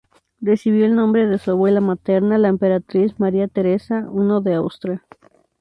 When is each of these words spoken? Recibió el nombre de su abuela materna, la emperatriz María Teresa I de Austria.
Recibió 0.39 0.87
el 0.87 0.95
nombre 0.95 1.27
de 1.27 1.37
su 1.37 1.51
abuela 1.51 1.79
materna, 1.79 2.39
la 2.39 2.47
emperatriz 2.47 3.19
María 3.19 3.47
Teresa 3.47 3.99
I 4.11 4.43
de 4.43 4.55
Austria. 4.55 5.05